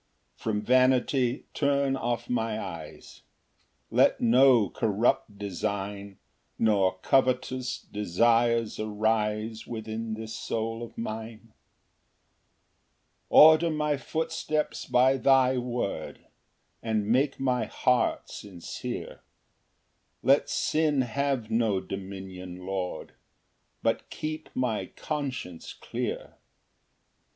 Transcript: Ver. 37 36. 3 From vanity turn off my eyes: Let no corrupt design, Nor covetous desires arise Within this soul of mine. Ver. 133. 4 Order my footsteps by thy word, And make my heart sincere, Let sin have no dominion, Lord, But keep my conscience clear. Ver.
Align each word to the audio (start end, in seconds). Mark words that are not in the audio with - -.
Ver. 0.39 0.53
37 0.61 0.63
36. 0.63 0.63
3 0.63 0.63
From 0.63 0.65
vanity 0.65 1.45
turn 1.53 1.95
off 1.95 2.27
my 2.27 2.59
eyes: 2.59 3.21
Let 3.91 4.19
no 4.19 4.71
corrupt 4.71 5.37
design, 5.37 6.17
Nor 6.57 6.97
covetous 7.03 7.77
desires 7.81 8.79
arise 8.79 9.67
Within 9.67 10.15
this 10.15 10.33
soul 10.35 10.81
of 10.81 10.97
mine. 10.97 11.49
Ver. 13.29 13.57
133. 13.59 13.69
4 13.69 13.69
Order 13.69 13.69
my 13.77 13.97
footsteps 13.97 14.85
by 14.87 15.17
thy 15.17 15.59
word, 15.59 16.25
And 16.81 17.05
make 17.07 17.39
my 17.39 17.65
heart 17.65 18.27
sincere, 18.27 19.21
Let 20.23 20.49
sin 20.49 21.01
have 21.01 21.51
no 21.51 21.79
dominion, 21.79 22.65
Lord, 22.65 23.13
But 23.83 24.09
keep 24.09 24.49
my 24.55 24.87
conscience 24.87 25.73
clear. 25.75 26.17
Ver. 26.17 26.35